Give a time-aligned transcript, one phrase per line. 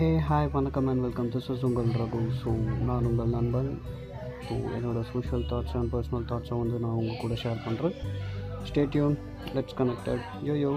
[0.00, 2.20] ஏ hi வணக்கம் and welcome this is உங்கள் Raghu.
[2.42, 2.50] So
[2.84, 3.68] நான் உங்கள் நண்பன்.
[4.44, 7.96] ஸோ என்னோடய சோஷியல் தாட்ஸ் அண்ட் பர்சனல் தாட்ஸை வந்து நான் உங்கள் கூட ஷேர் பண்ணுறேன்
[8.68, 9.16] stay tuned
[9.54, 10.72] let's connected yo yo